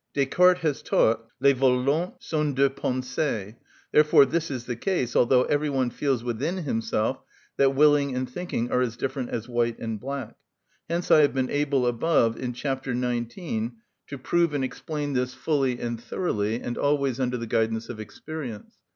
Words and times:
Descartes 0.15 0.61
has 0.61 0.81
taught, 0.81 1.27
les 1.41 1.53
volontés 1.53 2.13
sont 2.17 2.55
des 2.55 2.69
pensées: 2.69 3.53
therefore 3.91 4.25
this 4.25 4.49
is 4.49 4.65
the 4.65 4.75
case, 4.75 5.15
although 5.15 5.43
every 5.43 5.69
one 5.69 5.91
feels 5.91 6.23
within 6.23 6.57
himself 6.63 7.19
that 7.57 7.75
willing 7.75 8.15
and 8.15 8.27
thinking 8.27 8.71
are 8.71 8.81
as 8.81 8.97
different 8.97 9.29
as 9.29 9.47
white 9.47 9.77
and 9.77 9.99
black. 9.99 10.37
Hence 10.89 11.11
I 11.11 11.21
have 11.21 11.35
been 11.35 11.51
able 11.51 11.85
above, 11.85 12.35
in 12.35 12.51
chapter 12.53 12.95
19, 12.95 13.73
to 14.07 14.17
prove 14.17 14.55
and 14.55 14.63
explain 14.63 15.13
this 15.13 15.35
fully 15.35 15.79
and 15.79 16.01
thoroughly, 16.01 16.59
and 16.59 16.79
always 16.79 17.19
under 17.19 17.37
the 17.37 17.45
guidance 17.45 17.87
of 17.87 17.99
experience. 17.99 18.77